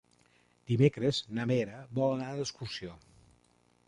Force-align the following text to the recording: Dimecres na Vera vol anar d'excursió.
Dimecres 0.69 1.19
na 1.39 1.45
Vera 1.51 1.75
vol 1.99 2.13
anar 2.15 2.31
d'excursió. 2.39 2.97